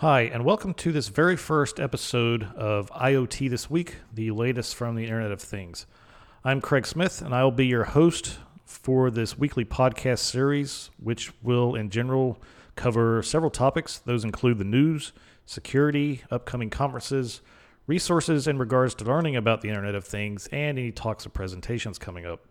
[0.00, 4.94] Hi, and welcome to this very first episode of IoT This Week, the latest from
[4.94, 5.86] the Internet of Things.
[6.44, 11.32] I'm Craig Smith, and I will be your host for this weekly podcast series, which
[11.42, 12.40] will, in general,
[12.76, 13.98] cover several topics.
[13.98, 15.10] Those include the news,
[15.46, 17.40] security, upcoming conferences,
[17.88, 21.98] resources in regards to learning about the Internet of Things, and any talks or presentations
[21.98, 22.46] coming up.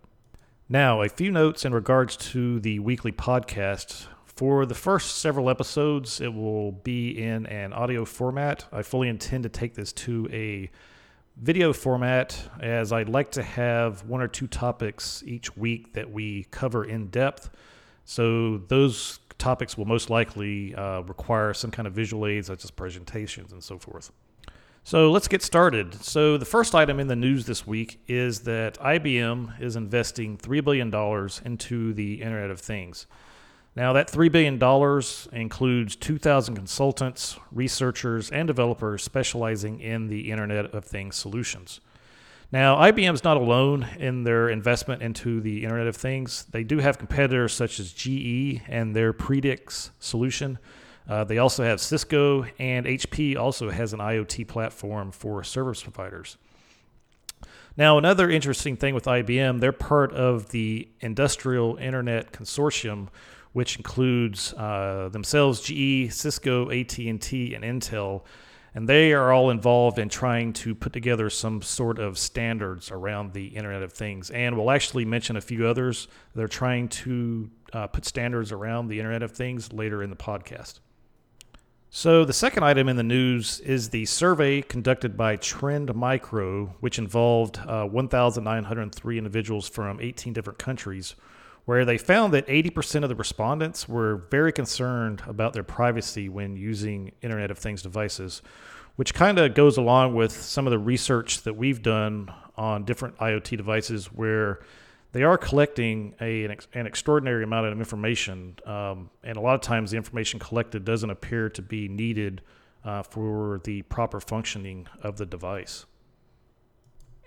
[0.68, 4.08] Now, a few notes in regards to the weekly podcast.
[4.38, 8.68] For the first several episodes, it will be in an audio format.
[8.72, 10.70] I fully intend to take this to a
[11.38, 16.44] video format as I'd like to have one or two topics each week that we
[16.52, 17.50] cover in depth.
[18.06, 22.70] So those topics will most likely uh, require some kind of visual aids, such as
[22.70, 24.12] presentations and so forth.
[24.84, 25.96] So let's get started.
[25.96, 30.64] So, the first item in the news this week is that IBM is investing $3
[30.64, 30.94] billion
[31.44, 33.08] into the Internet of Things.
[33.78, 34.56] Now, that $3 billion
[35.40, 41.80] includes 2,000 consultants, researchers, and developers specializing in the Internet of Things solutions.
[42.52, 46.48] Now, IBM's not alone in their investment into the Internet of Things.
[46.50, 50.58] They do have competitors such as GE and their Predix solution.
[51.08, 56.38] Uh, they also have Cisco, and HP also has an IoT platform for service providers.
[57.78, 63.10] Now, another interesting thing with IBM, they're part of the Industrial Internet Consortium,
[63.54, 68.24] which includes uh, themselves GE, Cisco, AT&T, and Intel,
[68.76, 73.34] and they are all involved in trying to put together some sort of standards around
[73.34, 74.30] the Internet of Things.
[74.30, 76.08] And we'll actually mention a few others.
[76.36, 80.80] They're trying to uh, put standards around the Internet of Things later in the podcast.
[81.90, 87.00] So, the second item in the news is the survey conducted by Trend Micro, which
[87.00, 91.16] involved uh, 1,903 individuals from 18 different countries
[91.68, 96.56] where they found that 80% of the respondents were very concerned about their privacy when
[96.56, 98.42] using Internet of Things devices,
[98.96, 103.18] which kind of goes along with some of the research that we've done on different
[103.18, 104.62] IoT devices where
[105.12, 108.56] they are collecting a, an, ex, an extraordinary amount of information.
[108.66, 112.44] Um, and a lot of times the information collected doesn't appear to be needed
[112.86, 115.86] uh, for the proper functioning of the device.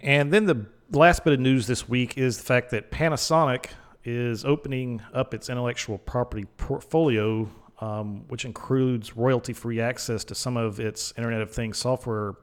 [0.03, 3.67] And then the last bit of news this week is the fact that Panasonic
[4.05, 7.49] is opening up its intellectual property portfolio,
[7.81, 12.34] um, which includes royalty free access to some of its Internet of Things software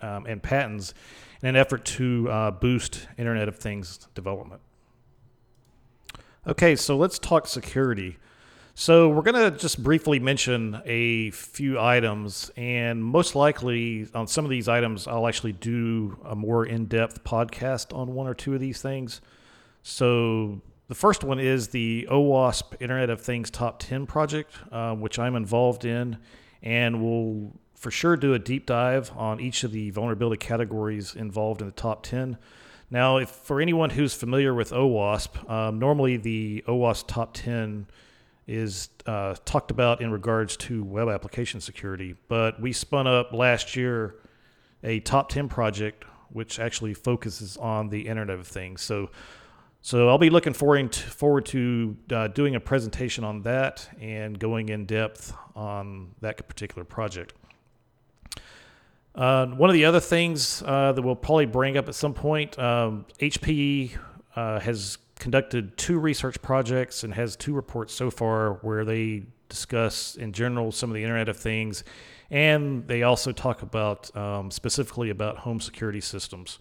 [0.00, 0.94] um, and patents
[1.42, 4.60] in an effort to uh, boost Internet of Things development.
[6.46, 8.16] Okay, so let's talk security.
[8.74, 14.44] So, we're going to just briefly mention a few items, and most likely on some
[14.46, 18.54] of these items, I'll actually do a more in depth podcast on one or two
[18.54, 19.20] of these things.
[19.82, 25.20] So, the first one is the OWASP Internet of Things Top 10 project, uh, which
[25.20, 26.18] I'm involved in,
[26.64, 31.60] and we'll for sure do a deep dive on each of the vulnerability categories involved
[31.60, 32.36] in the top 10.
[32.90, 37.86] Now, if for anyone who's familiar with OWASP, um, normally the OWASP Top 10
[38.48, 43.76] is uh, talked about in regards to web application security, but we spun up last
[43.76, 44.16] year
[44.82, 48.82] a top 10 project which actually focuses on the Internet of Things.
[48.82, 49.10] So
[49.82, 54.38] so I'll be looking forward to, forward to uh, doing a presentation on that and
[54.38, 57.34] going in depth on that particular project.
[59.14, 62.58] Uh, one of the other things uh, that we'll probably bring up at some point,
[62.58, 63.96] um, HP
[64.36, 70.16] uh, has conducted two research projects and has two reports so far where they discuss
[70.16, 71.84] in general some of the Internet of Things,
[72.30, 76.58] and they also talk about um, specifically about home security systems.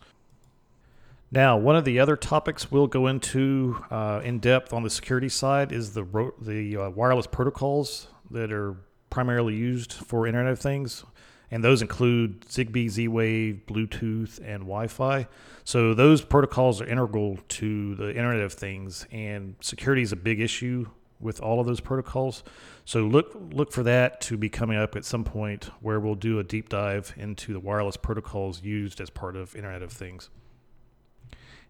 [1.32, 5.30] Now, one of the other topics we'll go into uh, in depth on the security
[5.30, 8.78] side is the ro- the uh, wireless protocols that are
[9.12, 11.04] primarily used for Internet of Things,
[11.52, 15.28] and those include Zigbee, Z-Wave, Bluetooth, and Wi-Fi.
[15.66, 20.40] So those protocols are integral to the Internet of Things, and security is a big
[20.40, 20.88] issue
[21.20, 22.44] with all of those protocols.
[22.86, 26.40] So look look for that to be coming up at some point where we'll do
[26.40, 30.32] a deep dive into the wireless protocols used as part of Internet of Things.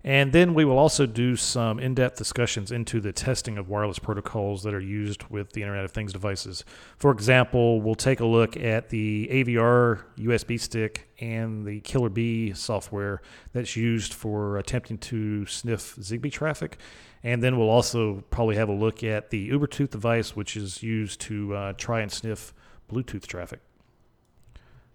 [0.04, 4.00] And then we will also do some in depth discussions into the testing of wireless
[4.00, 6.63] protocols that are used with the Internet of Things devices.
[6.98, 13.22] For example, we'll take a look at the AVR USB stick and the KillerBee software
[13.51, 16.78] that's used for attempting to sniff Zigbee traffic.
[17.22, 21.19] And then we'll also probably have a look at the Ubertooth device, which is used
[21.22, 22.54] to uh, try and sniff
[22.90, 23.60] Bluetooth traffic.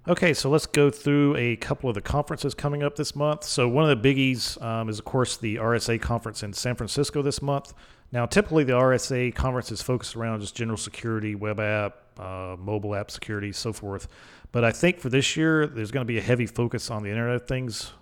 [0.07, 3.43] Okay, so let's go through a couple of the conferences coming up this month.
[3.43, 7.23] So, one of the biggies um, is, of course, the RSA conference in San Francisco
[7.23, 7.73] this month.
[8.13, 12.95] Now, typically, the RSA conference is focused around just general security, web app, uh, mobile
[12.95, 14.07] app security, so forth.
[14.53, 17.09] But I think for this year, there's going to be a heavy focus on the
[17.09, 17.95] Internet of Things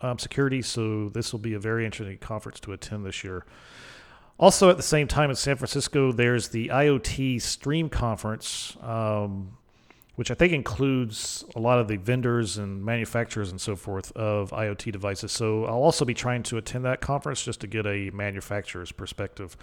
[0.00, 0.62] um, security.
[0.62, 3.44] So, this will be a very interesting conference to attend this year.
[4.38, 8.76] Also, at the same time in San Francisco, there's the IoT Stream Conference.
[8.80, 9.58] Um,
[10.18, 14.50] which I think includes a lot of the vendors and manufacturers and so forth of
[14.50, 15.30] IoT devices.
[15.30, 19.56] So I'll also be trying to attend that conference just to get a manufacturer's perspective.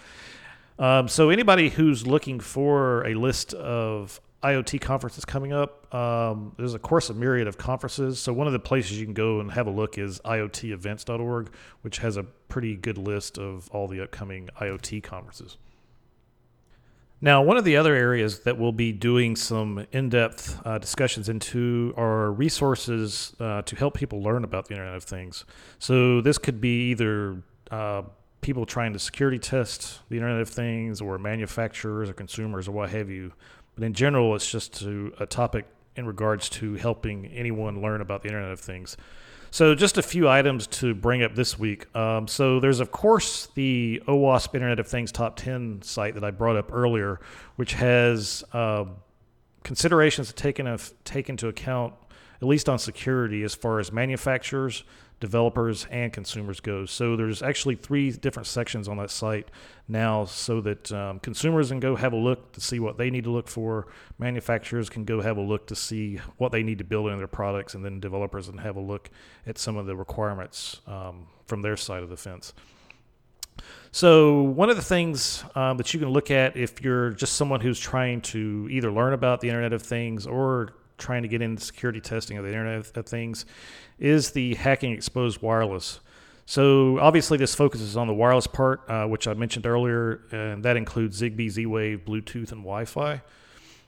[0.78, 6.72] Um, so anybody who's looking for a list of IoT conferences coming up, um, there's
[6.72, 8.18] of course a myriad of conferences.
[8.18, 11.50] So one of the places you can go and have a look is IoTEvents.org,
[11.82, 15.58] which has a pretty good list of all the upcoming IoT conferences.
[17.20, 21.30] Now, one of the other areas that we'll be doing some in depth uh, discussions
[21.30, 25.46] into are resources uh, to help people learn about the Internet of Things.
[25.78, 28.02] So, this could be either uh,
[28.42, 32.90] people trying to security test the Internet of Things, or manufacturers, or consumers, or what
[32.90, 33.32] have you.
[33.74, 35.66] But in general, it's just to, a topic
[35.96, 38.96] in regards to helping anyone learn about the Internet of Things.
[39.50, 41.94] So, just a few items to bring up this week.
[41.96, 46.30] Um, so, there's, of course, the OWASP Internet of Things Top 10 site that I
[46.30, 47.20] brought up earlier,
[47.56, 48.84] which has uh,
[49.62, 51.94] considerations to take, in, take into account,
[52.40, 54.84] at least on security, as far as manufacturers,
[55.20, 56.90] developers and consumers goes.
[56.90, 59.50] So there's actually three different sections on that site
[59.88, 63.24] now, so that um, consumers can go have a look to see what they need
[63.24, 63.86] to look for.
[64.18, 67.26] Manufacturers can go have a look to see what they need to build in their
[67.26, 69.10] products, and then developers can have a look
[69.46, 72.52] at some of the requirements um, from their side of the fence.
[73.90, 77.60] So, one of the things um, that you can look at if you're just someone
[77.60, 81.62] who's trying to either learn about the Internet of Things or trying to get into
[81.62, 83.44] security testing of the Internet of Things
[83.98, 86.00] is the Hacking Exposed Wireless.
[86.46, 90.76] So obviously, this focuses on the wireless part, uh, which I mentioned earlier, and that
[90.76, 93.20] includes Zigbee, Z-Wave, Bluetooth, and Wi-Fi.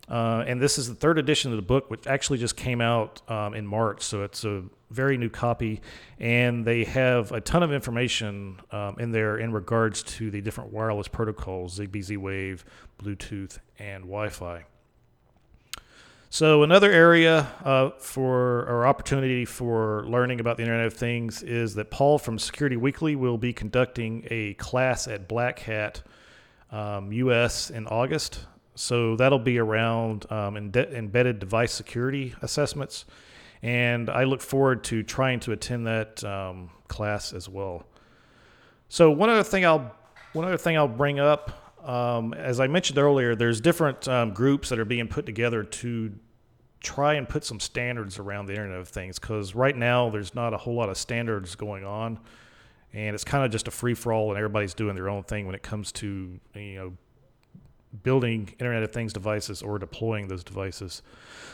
[0.09, 3.21] Uh, and this is the third edition of the book, which actually just came out
[3.31, 5.81] um, in March, so it's a very new copy.
[6.19, 10.73] And they have a ton of information um, in there in regards to the different
[10.73, 12.65] wireless protocols: Zigbee, Z-Wave,
[13.01, 14.65] Bluetooth, and Wi-Fi.
[16.31, 21.75] So another area uh, for or opportunity for learning about the Internet of Things is
[21.77, 26.03] that Paul from Security Weekly will be conducting a class at Black Hat
[26.71, 28.41] um, US in August.
[28.75, 33.07] So that'll be around um, embedded device security assessments,
[33.63, 37.87] and I look forward to trying to attend that um, class as well.
[38.91, 39.97] So one other thing I'll
[40.35, 44.69] one other thing I'll bring up um, as I mentioned earlier, there's different um, groups
[44.69, 46.13] that are being put together to
[46.81, 50.55] try and put some standards around the Internet of Things because right now there's not
[50.55, 52.19] a whole lot of standards going on,
[52.93, 55.47] and it's kind of just a free for all, and everybody's doing their own thing
[55.47, 56.93] when it comes to you know
[58.03, 61.03] building Internet of Things devices or deploying those devices.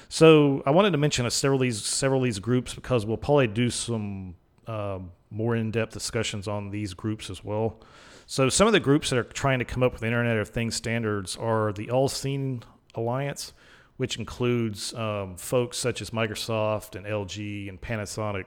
[0.08, 3.16] So I wanted to mention a several of these several of these groups because we'll
[3.16, 4.34] probably do some
[4.66, 7.80] um, more in-depth discussions on these groups as well.
[8.26, 10.74] So some of the groups that are trying to come up with Internet of Things
[10.74, 12.62] standards are the AllSeen
[12.94, 13.52] Alliance,
[13.96, 18.44] which includes um, folks such as Microsoft and LG and Panasonic.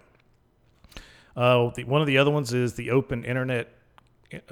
[1.35, 3.71] Uh, the, one of the other ones is the Open Internet,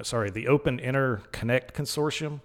[0.02, 2.40] sorry, the Open Interconnect Consortium,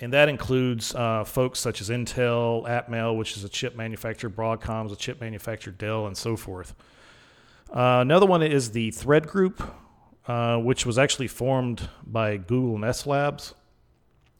[0.00, 4.86] and that includes uh, folks such as Intel, Atmel, which is a chip manufacturer, Broadcom
[4.86, 6.74] is a chip manufacturer, Dell, and so forth.
[7.70, 9.62] Uh, another one is the Thread Group,
[10.28, 13.54] uh, which was actually formed by Google Nest Labs.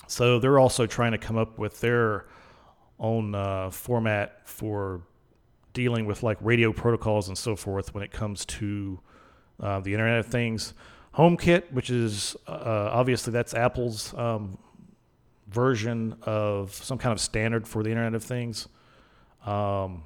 [0.07, 2.27] So they're also trying to come up with their
[3.01, 5.03] own uh, format for
[5.73, 9.01] dealing with like radio protocols and so forth when it comes to
[9.61, 10.75] uh, the Internet of Things.
[11.15, 14.59] HomeKit, which is uh, obviously that's Apple's um,
[15.49, 18.69] version of some kind of standard for the Internet of Things.
[19.47, 20.03] Um,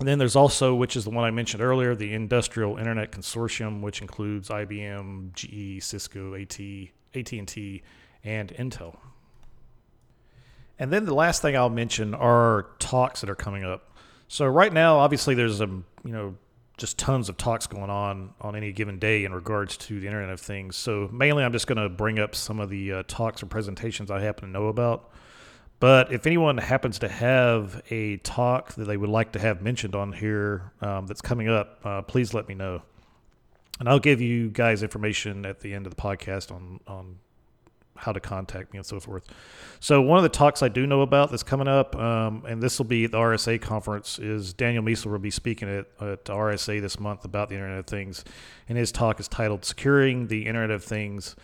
[0.00, 3.82] and then there's also, which is the one I mentioned earlier, the Industrial Internet Consortium,
[3.82, 6.58] which includes IBM, GE, Cisco, AT,
[7.14, 7.82] AT&T,
[8.24, 8.96] and Intel.
[10.78, 13.94] And then the last thing I'll mention are talks that are coming up.
[14.26, 16.34] So right now, obviously, there's a you know
[16.78, 20.30] just tons of talks going on on any given day in regards to the Internet
[20.30, 20.76] of Things.
[20.76, 24.10] So mainly, I'm just going to bring up some of the uh, talks or presentations
[24.10, 25.10] I happen to know about.
[25.80, 29.94] But if anyone happens to have a talk that they would like to have mentioned
[29.94, 32.82] on here um, that's coming up, uh, please let me know.
[33.80, 37.16] And I'll give you guys information at the end of the podcast on, on
[37.96, 39.24] how to contact me and so forth.
[39.80, 42.78] So one of the talks I do know about that's coming up, um, and this
[42.78, 47.00] will be the RSA conference, is Daniel Miessler will be speaking at, at RSA this
[47.00, 48.22] month about the Internet of Things,
[48.68, 51.36] and his talk is titled "Securing the Internet of Things."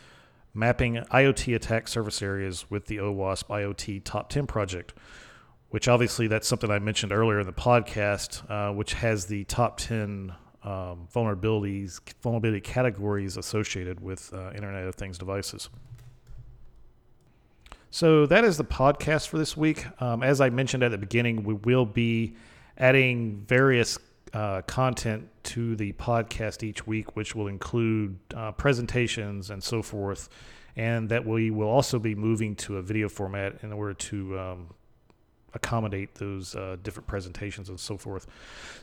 [0.57, 4.95] Mapping IoT attack surface areas with the OWASP IoT Top 10 project,
[5.69, 9.77] which obviously that's something I mentioned earlier in the podcast, uh, which has the top
[9.77, 10.33] 10
[10.63, 15.69] um, vulnerabilities, vulnerability categories associated with uh, Internet of Things devices.
[17.91, 19.87] So that is the podcast for this week.
[20.01, 22.35] Um, as I mentioned at the beginning, we will be
[22.79, 23.99] adding various
[24.33, 30.29] uh, content to the podcast each week, which will include uh, presentations and so forth,
[30.77, 34.69] and that we will also be moving to a video format in order to um,
[35.55, 38.27] accommodate those uh, different presentations and so forth.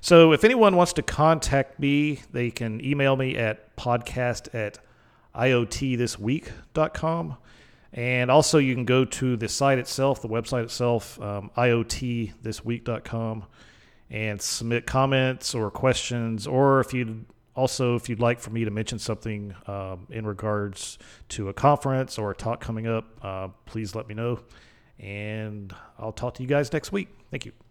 [0.02, 4.80] So if anyone wants to contact me, they can email me at podcast at
[5.36, 7.38] iothisweek.com.
[7.96, 13.46] And also, you can go to the site itself, the website itself, um, iothisweek.com,
[14.14, 16.46] and submit comments or questions.
[16.46, 21.00] Or if you'd also, if you'd like for me to mention something um, in regards
[21.30, 24.40] to a conference or a talk coming up, uh, please let me know.
[25.00, 27.10] And I'll talk to you guys next week.
[27.32, 27.63] Thank you.